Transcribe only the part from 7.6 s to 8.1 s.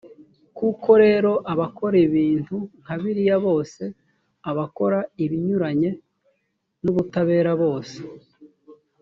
bose,